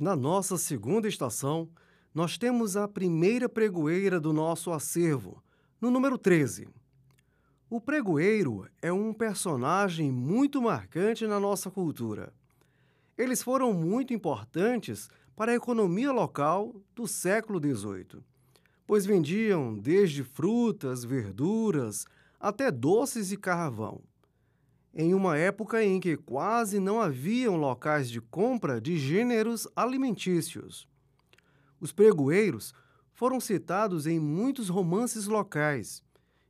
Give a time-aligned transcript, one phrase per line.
[0.00, 1.68] Na nossa segunda estação,
[2.14, 5.42] nós temos a primeira pregoeira do nosso acervo,
[5.80, 6.68] no número 13.
[7.68, 12.32] O pregoeiro é um personagem muito marcante na nossa cultura.
[13.16, 18.22] Eles foram muito importantes para a economia local do século XVIII,
[18.86, 22.06] pois vendiam desde frutas, verduras
[22.38, 24.00] até doces e carvão
[25.00, 30.88] em uma época em que quase não haviam locais de compra de gêneros alimentícios.
[31.80, 32.74] Os pregoeiros
[33.12, 36.02] foram citados em muitos romances locais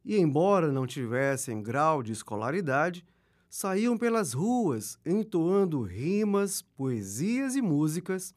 [0.03, 3.05] e, embora não tivessem grau de escolaridade,
[3.51, 8.33] saíam pelas ruas entoando rimas, poesias e músicas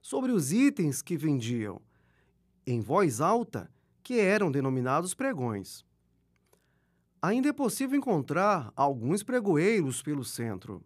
[0.00, 1.82] sobre os itens que vendiam,
[2.64, 3.68] em voz alta,
[4.00, 5.84] que eram denominados pregões.
[7.26, 10.80] Ainda é possível encontrar alguns pregoeiros pelo centro,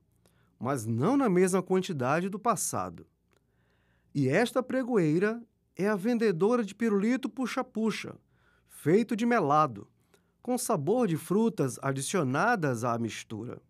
[0.58, 3.06] mas não na mesma quantidade do passado.
[4.14, 5.42] E esta pregoeira
[5.76, 8.16] é a vendedora de pirulito puxa-puxa,
[8.70, 9.86] feito de melado,
[10.40, 13.60] com sabor de frutas adicionadas à mistura.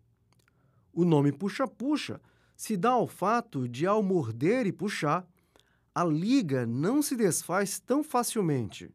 [0.93, 2.21] O nome puxa-puxa
[2.55, 5.27] se dá ao fato de, ao morder e puxar,
[5.93, 8.89] a liga não se desfaz tão facilmente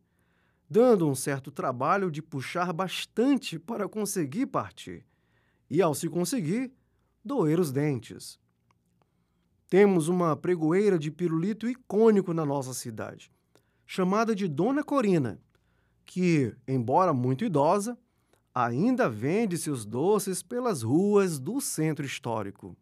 [0.69, 5.05] dando um certo trabalho de puxar bastante para conseguir partir,
[5.71, 6.73] e ao se conseguir,
[7.25, 8.39] doer os dentes.
[9.69, 13.33] Temos uma pregoeira de pirulito icônico na nossa cidade,
[13.85, 15.41] chamada de Dona Corina,
[16.05, 17.99] que, embora muito idosa,
[18.55, 22.77] ainda vende seus doces pelas ruas do centro histórico.